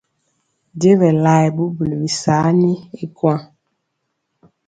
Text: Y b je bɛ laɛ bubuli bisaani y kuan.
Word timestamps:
Y 0.73 0.73
b 0.79 0.79
je 0.83 0.91
bɛ 0.99 1.09
laɛ 1.23 1.43
bubuli 1.55 1.95
bisaani 2.01 2.71
y 3.03 3.05
kuan. 3.17 3.41